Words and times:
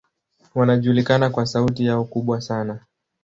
Wanajulikana 0.55 1.29
kwa 1.29 1.45
sauti 1.45 1.85
yao 1.85 2.03
kubwa 2.03 2.41
sana. 2.41 2.79